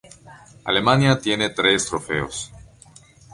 [0.65, 2.51] Alemania tiene tres trofeos.